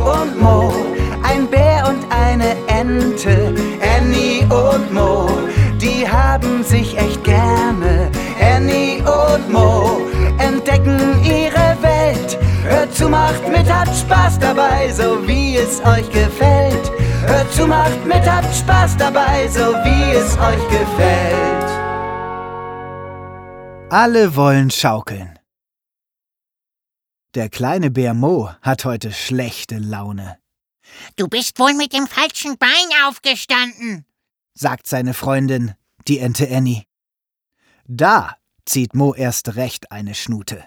und 0.00 0.40
Mo, 0.40 0.72
ein 1.22 1.46
Bär 1.46 1.86
und 1.88 2.04
eine 2.10 2.56
Ente. 2.66 3.54
Annie 3.96 4.42
und 4.44 4.92
Mo, 4.92 5.28
die 5.80 6.08
haben 6.08 6.62
sich 6.64 6.96
echt 6.96 7.22
gerne. 7.24 8.10
Annie 8.40 9.02
und 9.02 9.50
Mo 9.52 10.00
entdecken 10.38 10.98
ihre 11.24 11.76
Welt. 11.82 12.38
Hört 12.64 12.94
zu, 12.94 13.08
macht 13.08 13.48
mit, 13.48 13.72
habt 13.72 13.94
Spaß 13.94 14.38
dabei, 14.38 14.90
so 14.92 15.26
wie 15.26 15.56
es 15.56 15.80
euch 15.84 16.08
gefällt. 16.10 16.92
Hört 17.26 17.52
zu, 17.52 17.66
macht 17.66 18.04
mit, 18.04 18.30
habt 18.30 18.54
Spaß 18.54 18.96
dabei, 18.96 19.48
so 19.48 19.74
wie 19.84 20.12
es 20.12 20.36
euch 20.38 20.68
gefällt. 20.68 21.60
Alle 23.90 24.36
wollen 24.36 24.70
schaukeln. 24.70 25.39
Der 27.34 27.48
kleine 27.48 27.92
Bär 27.92 28.12
Mo 28.12 28.50
hat 28.60 28.84
heute 28.84 29.12
schlechte 29.12 29.78
Laune. 29.78 30.38
Du 31.14 31.28
bist 31.28 31.60
wohl 31.60 31.74
mit 31.74 31.92
dem 31.92 32.08
falschen 32.08 32.58
Bein 32.58 32.88
aufgestanden, 33.06 34.04
sagt 34.54 34.88
seine 34.88 35.14
Freundin, 35.14 35.74
die 36.08 36.18
Ente 36.18 36.48
Annie. 36.50 36.82
Da 37.86 38.36
zieht 38.64 38.94
Mo 38.94 39.14
erst 39.14 39.54
recht 39.54 39.92
eine 39.92 40.16
Schnute. 40.16 40.64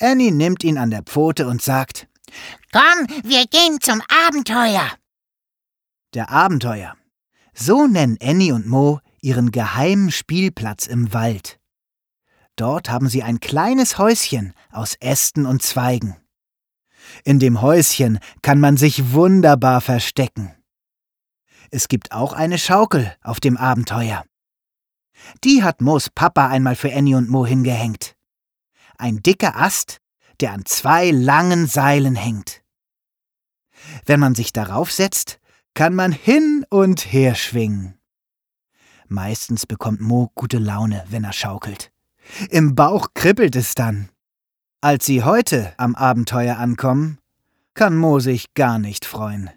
Annie 0.00 0.32
nimmt 0.32 0.64
ihn 0.64 0.78
an 0.78 0.90
der 0.90 1.02
Pfote 1.02 1.46
und 1.46 1.60
sagt, 1.60 2.08
Komm, 2.72 3.06
wir 3.22 3.46
gehen 3.46 3.82
zum 3.82 4.00
Abenteuer. 4.26 4.90
Der 6.14 6.30
Abenteuer. 6.30 6.96
So 7.52 7.86
nennen 7.86 8.16
Annie 8.22 8.52
und 8.54 8.66
Mo 8.66 9.00
ihren 9.20 9.50
geheimen 9.50 10.10
Spielplatz 10.10 10.86
im 10.86 11.12
Wald. 11.12 11.57
Dort 12.58 12.90
haben 12.90 13.08
sie 13.08 13.22
ein 13.22 13.38
kleines 13.38 13.98
Häuschen 13.98 14.52
aus 14.72 14.96
Ästen 14.96 15.46
und 15.46 15.62
Zweigen. 15.62 16.16
In 17.22 17.38
dem 17.38 17.62
Häuschen 17.62 18.18
kann 18.42 18.58
man 18.58 18.76
sich 18.76 19.12
wunderbar 19.12 19.80
verstecken. 19.80 20.52
Es 21.70 21.86
gibt 21.86 22.10
auch 22.10 22.32
eine 22.32 22.58
Schaukel 22.58 23.14
auf 23.22 23.38
dem 23.38 23.56
Abenteuer. 23.56 24.24
Die 25.44 25.62
hat 25.62 25.80
Mo's 25.80 26.10
Papa 26.10 26.48
einmal 26.48 26.74
für 26.74 26.92
Annie 26.92 27.16
und 27.16 27.28
Mo 27.28 27.46
hingehängt. 27.46 28.16
Ein 28.96 29.22
dicker 29.22 29.54
Ast, 29.54 29.98
der 30.40 30.52
an 30.52 30.64
zwei 30.64 31.12
langen 31.12 31.68
Seilen 31.68 32.16
hängt. 32.16 32.64
Wenn 34.04 34.18
man 34.18 34.34
sich 34.34 34.52
darauf 34.52 34.90
setzt, 34.90 35.38
kann 35.74 35.94
man 35.94 36.10
hin 36.10 36.66
und 36.70 37.12
her 37.12 37.36
schwingen. 37.36 38.00
Meistens 39.06 39.64
bekommt 39.64 40.00
Mo 40.00 40.32
gute 40.34 40.58
Laune, 40.58 41.04
wenn 41.08 41.22
er 41.22 41.32
schaukelt. 41.32 41.92
Im 42.50 42.74
Bauch 42.74 43.08
kribbelt 43.14 43.56
es 43.56 43.74
dann. 43.74 44.10
Als 44.80 45.06
sie 45.06 45.24
heute 45.24 45.74
am 45.76 45.94
Abenteuer 45.94 46.56
ankommen, 46.58 47.18
kann 47.74 47.96
Mo 47.96 48.20
sich 48.20 48.54
gar 48.54 48.78
nicht 48.78 49.04
freuen. 49.04 49.50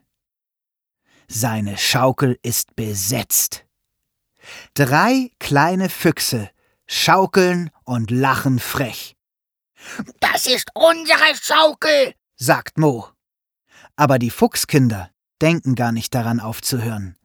Seine 1.27 1.77
Schaukel 1.77 2.39
ist 2.41 2.75
besetzt. 2.75 3.65
Drei 4.73 5.31
kleine 5.39 5.89
Füchse 5.89 6.49
schaukeln 6.87 7.69
und 7.83 8.11
lachen 8.11 8.59
frech. 8.59 9.15
Das 10.19 10.45
ist 10.45 10.69
unsere 10.73 11.35
Schaukel, 11.39 12.13
sagt 12.35 12.77
Mo. 12.77 13.07
Aber 13.95 14.19
die 14.19 14.29
Fuchskinder 14.29 15.09
denken 15.41 15.75
gar 15.75 15.91
nicht 15.91 16.13
daran 16.13 16.39
aufzuhören. 16.39 17.15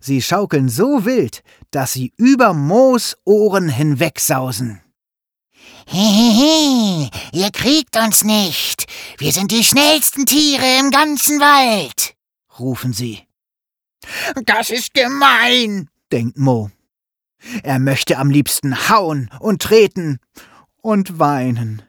Sie 0.00 0.22
schaukeln 0.22 0.68
so 0.68 1.04
wild, 1.04 1.42
dass 1.70 1.92
sie 1.92 2.12
über 2.16 2.54
Moos 2.54 3.16
Ohren 3.24 3.68
hinwegsausen. 3.68 4.80
Hehehe, 5.86 7.10
ihr 7.32 7.50
kriegt 7.50 7.96
uns 7.96 8.24
nicht. 8.24 8.86
Wir 9.18 9.32
sind 9.32 9.50
die 9.50 9.64
schnellsten 9.64 10.26
Tiere 10.26 10.78
im 10.78 10.90
ganzen 10.90 11.40
Wald, 11.40 12.14
rufen 12.58 12.92
sie. 12.92 13.26
Das 14.44 14.70
ist 14.70 14.94
gemein, 14.94 15.88
denkt 16.12 16.38
Mo. 16.38 16.70
Er 17.62 17.78
möchte 17.78 18.18
am 18.18 18.30
liebsten 18.30 18.88
hauen 18.88 19.30
und 19.40 19.62
treten 19.62 20.18
und 20.76 21.18
weinen. 21.18 21.82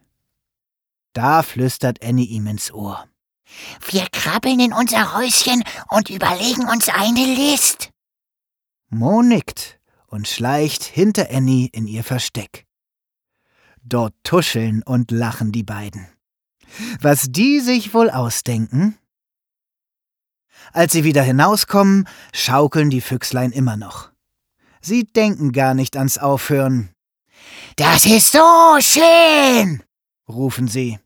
Da 1.13 1.43
flüstert 1.43 2.03
Annie 2.03 2.25
ihm 2.25 2.47
ins 2.47 2.71
Ohr. 2.71 3.05
Wir 3.89 4.07
krabbeln 4.11 4.59
in 4.59 4.73
unser 4.73 5.13
Häuschen 5.13 5.63
und 5.89 6.09
überlegen 6.09 6.69
uns 6.69 6.87
eine 6.87 7.25
List. 7.35 7.89
Mo 8.89 9.21
nickt 9.21 9.79
und 10.07 10.27
schleicht 10.27 10.83
hinter 10.83 11.29
Annie 11.31 11.69
in 11.71 11.87
ihr 11.87 12.03
Versteck. 12.03 12.65
Dort 13.83 14.13
tuscheln 14.23 14.83
und 14.83 15.11
lachen 15.11 15.51
die 15.51 15.63
beiden. 15.63 16.07
Was 17.01 17.31
die 17.31 17.59
sich 17.59 17.93
wohl 17.93 18.09
ausdenken? 18.09 18.97
Als 20.73 20.93
sie 20.93 21.03
wieder 21.03 21.23
hinauskommen, 21.23 22.07
schaukeln 22.33 22.89
die 22.89 23.01
Füchslein 23.01 23.51
immer 23.51 23.77
noch. 23.77 24.11
Sie 24.81 25.03
denken 25.03 25.51
gar 25.51 25.73
nicht 25.73 25.97
ans 25.97 26.17
Aufhören. 26.17 26.89
Das 27.75 28.05
ist 28.05 28.31
so 28.31 28.77
schön, 28.79 29.83
rufen 30.27 30.67
sie. 30.67 30.99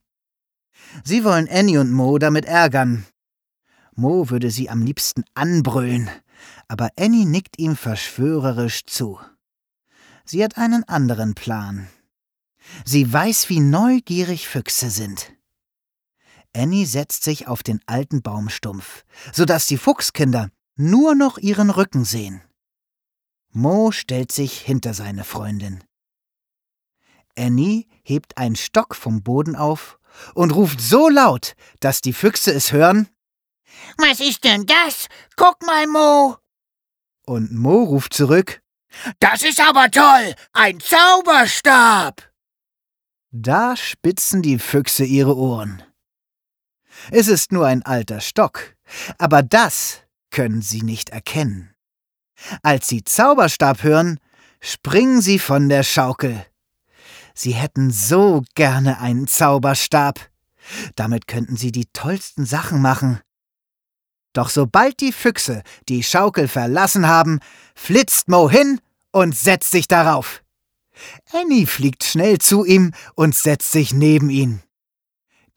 Sie 1.04 1.24
wollen 1.24 1.50
Annie 1.50 1.80
und 1.80 1.92
Mo 1.92 2.18
damit 2.18 2.46
ärgern. 2.46 3.06
Mo 3.96 4.30
würde 4.30 4.52
sie 4.52 4.70
am 4.70 4.82
liebsten 4.82 5.24
anbrüllen, 5.34 6.10
aber 6.68 6.90
Annie 7.00 7.26
nickt 7.26 7.58
ihm 7.58 7.76
verschwörerisch 7.76 8.86
zu. 8.86 9.20
Sie 10.26 10.44
hat 10.44 10.58
einen 10.58 10.84
anderen 10.86 11.34
Plan. 11.34 11.88
Sie 12.84 13.12
weiß, 13.12 13.50
wie 13.50 13.60
neugierig 13.60 14.48
Füchse 14.48 14.90
sind. 14.90 15.34
Annie 16.56 16.86
setzt 16.86 17.24
sich 17.24 17.48
auf 17.48 17.64
den 17.64 17.82
alten 17.86 18.22
Baumstumpf, 18.22 19.04
so 19.34 19.46
dass 19.46 19.68
die 19.68 19.78
Fuchskinder 19.78 20.50
nur 20.76 21.16
noch 21.16 21.38
ihren 21.38 21.70
Rücken 21.70 22.06
sehen. 22.06 22.42
Mo 23.52 23.92
stellt 23.92 24.32
sich 24.32 24.60
hinter 24.60 24.94
seine 24.94 25.24
Freundin. 25.24 25.84
Annie 27.38 27.88
hebt 28.04 28.38
einen 28.38 28.56
Stock 28.56 28.96
vom 28.96 29.24
Boden 29.24 29.56
auf 29.56 30.00
und 30.34 30.52
ruft 30.52 30.80
so 30.80 31.10
laut, 31.10 31.56
dass 31.82 32.02
die 32.02 32.14
Füchse 32.14 32.54
es 32.54 32.72
hören. 32.72 33.10
Was 33.98 34.20
ist 34.20 34.44
denn 34.44 34.66
das? 34.66 35.08
Guck 35.36 35.62
mal, 35.66 35.88
Mo. 35.88 36.38
Und 37.26 37.52
Mo 37.54 37.84
ruft 37.84 38.14
zurück. 38.14 38.62
Das 39.20 39.44
ist 39.44 39.60
aber 39.60 39.92
toll! 39.92 40.36
Ein 40.54 40.80
Zauberstab! 40.80 42.22
Da 43.38 43.76
spitzen 43.76 44.42
die 44.42 44.60
Füchse 44.60 45.04
ihre 45.04 45.36
Ohren. 45.36 45.84
Es 47.12 47.28
ist 47.28 47.52
nur 47.52 47.68
ein 47.68 47.84
alter 47.84 48.22
Stock, 48.22 48.78
aber 49.18 49.44
das 49.44 50.04
können 50.32 50.62
sie 50.62 50.84
nicht 50.84 51.10
erkennen. 51.10 51.76
Als 52.64 52.88
sie 52.88 53.04
Zauberstab 53.04 53.84
hören, 53.84 54.22
springen 54.62 55.20
sie 55.20 55.38
von 55.38 55.68
der 55.68 55.84
Schaukel. 55.84 56.46
Sie 57.34 57.52
hätten 57.52 57.92
so 57.92 58.42
gerne 58.56 59.02
einen 59.02 59.28
Zauberstab. 59.28 60.18
Damit 60.96 61.28
könnten 61.28 61.58
sie 61.58 61.74
die 61.74 61.88
tollsten 61.92 62.46
Sachen 62.46 62.82
machen. 62.82 63.20
Doch 64.32 64.48
sobald 64.48 65.02
die 65.02 65.12
Füchse 65.12 65.62
die 65.90 66.04
Schaukel 66.04 66.48
verlassen 66.48 67.06
haben, 67.06 67.42
flitzt 67.76 68.30
Mo 68.30 68.50
hin 68.50 68.80
und 69.12 69.36
setzt 69.36 69.72
sich 69.72 69.90
darauf. 69.90 70.45
Annie 71.32 71.68
fliegt 71.68 72.04
schnell 72.04 72.40
zu 72.40 72.66
ihm 72.66 72.94
und 73.16 73.36
setzt 73.36 73.72
sich 73.72 73.94
neben 73.94 74.30
ihn. 74.30 74.62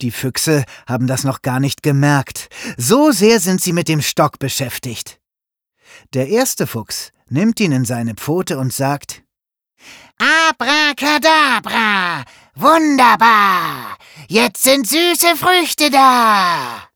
Die 0.01 0.11
Füchse 0.11 0.65
haben 0.87 1.07
das 1.07 1.25
noch 1.25 1.43
gar 1.43 1.61
nicht 1.61 1.83
gemerkt. 1.83 2.49
So 2.77 3.11
sehr 3.11 3.41
sind 3.41 3.61
sie 3.61 3.73
mit 3.73 3.89
dem 3.89 4.01
Stock 4.01 4.39
beschäftigt. 4.39 5.21
Der 6.15 6.29
erste 6.29 6.67
Fuchs 6.67 7.13
nimmt 7.29 7.61
ihn 7.61 7.73
in 7.73 7.85
seine 7.85 8.15
Pfote 8.15 8.59
und 8.59 8.73
sagt 8.73 9.23
Abracadabra! 10.19 12.25
Wunderbar! 12.55 13.99
Jetzt 14.29 14.63
sind 14.63 14.89
süße 14.89 15.37
Früchte 15.37 15.91
da! 15.91 16.89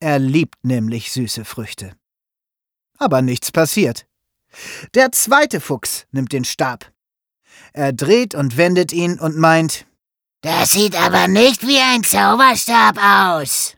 Er 0.00 0.18
liebt 0.18 0.64
nämlich 0.64 1.12
süße 1.12 1.44
Früchte. 1.44 1.94
Aber 2.98 3.22
nichts 3.22 3.52
passiert. 3.52 4.06
Der 4.94 5.12
zweite 5.12 5.60
Fuchs 5.60 6.06
nimmt 6.10 6.32
den 6.32 6.44
Stab. 6.44 6.91
Er 7.72 7.92
dreht 7.92 8.34
und 8.34 8.56
wendet 8.56 8.92
ihn 8.92 9.18
und 9.18 9.36
meint, 9.36 9.86
das 10.42 10.72
sieht 10.72 10.96
aber 11.00 11.28
nicht 11.28 11.66
wie 11.66 11.78
ein 11.78 12.02
Zauberstab 12.02 12.98
aus. 12.98 13.76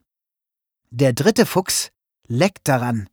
Der 0.90 1.12
dritte 1.12 1.44
Fuchs 1.44 1.90
leckt 2.26 2.68
daran, 2.68 3.08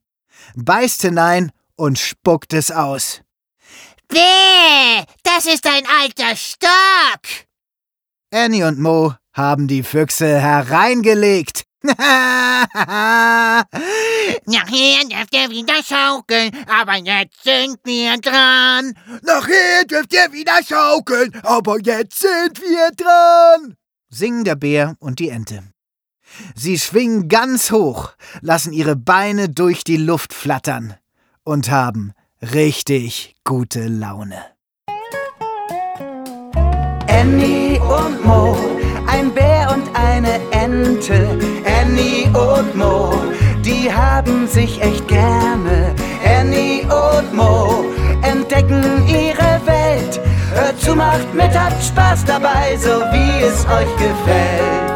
beißt 0.55 1.01
hinein 1.01 1.51
und 1.75 1.99
spuckt 1.99 2.53
es 2.53 2.71
aus. 2.71 3.21
Bäh, 4.07 5.03
das 5.23 5.45
ist 5.45 5.65
ein 5.67 5.83
alter 6.01 6.35
Stock. 6.35 7.21
Annie 8.33 8.65
und 8.65 8.79
Mo 8.79 9.15
haben 9.33 9.67
die 9.67 9.83
Füchse 9.83 10.39
hereingelegt. 10.39 11.63
Nachher 11.83 13.65
dürft 15.09 15.33
ihr 15.33 15.49
wieder 15.49 15.81
schaukeln, 15.83 16.51
aber 16.67 16.95
jetzt 16.97 17.43
sind 17.43 17.79
wir 17.83 18.17
dran. 18.17 18.93
Nachher 19.23 19.85
dürft 19.89 20.13
ihr 20.13 20.31
wieder 20.31 20.59
schaukeln, 20.63 21.33
aber 21.43 21.79
jetzt 21.79 22.19
sind 22.19 22.61
wir 22.61 22.91
dran. 22.95 23.75
Singen 24.09 24.43
der 24.43 24.55
Bär 24.55 24.95
und 24.99 25.17
die 25.17 25.29
Ente. 25.29 25.63
Sie 26.55 26.77
schwingen 26.77 27.29
ganz 27.29 27.71
hoch, 27.71 28.11
lassen 28.41 28.73
ihre 28.73 28.95
Beine 28.95 29.49
durch 29.49 29.83
die 29.83 29.97
Luft 29.97 30.33
flattern 30.33 30.95
und 31.43 31.71
haben 31.71 32.13
richtig 32.41 33.35
gute 33.43 33.87
Laune. 33.87 34.37
Annie 37.07 37.79
und 37.81 38.23
Mo, 38.25 38.55
ein 39.07 39.33
Bär 39.33 39.71
und 39.73 39.95
eine 39.95 40.39
Ente. 40.51 41.50
Annie 42.01 42.27
und 42.33 42.75
Mo, 42.75 43.13
die 43.63 43.91
haben 43.93 44.47
sich 44.47 44.81
echt 44.81 45.07
gerne. 45.07 45.93
Annie 46.25 46.81
und 46.81 47.31
Mo 47.31 47.85
entdecken 48.23 49.07
ihre 49.07 49.61
Welt. 49.67 50.19
Hört 50.55 50.79
zu, 50.79 50.95
macht 50.95 51.31
mit, 51.35 51.57
habt 51.57 51.83
Spaß 51.83 52.25
dabei, 52.25 52.75
so 52.77 52.89
wie 53.11 53.43
es 53.43 53.65
euch 53.67 53.95
gefällt. 53.97 54.90